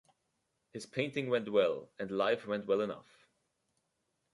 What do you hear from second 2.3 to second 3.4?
went well enough.